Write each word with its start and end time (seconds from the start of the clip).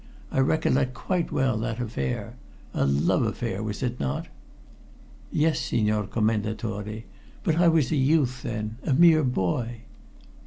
I 0.31 0.39
recollect 0.39 0.95
quite 0.95 1.31
well 1.31 1.59
that 1.59 1.79
affair 1.79 2.35
a 2.73 2.87
love 2.87 3.21
affair, 3.21 3.61
was 3.61 3.83
it 3.83 3.99
not?" 3.99 4.29
"Yes, 5.31 5.59
Signor 5.59 6.07
Commendatore. 6.07 7.03
But 7.43 7.57
I 7.57 7.67
was 7.67 7.91
a 7.91 7.95
youth 7.95 8.41
then 8.41 8.77
a 8.81 8.93
mere 8.95 9.23
boy." 9.23 9.81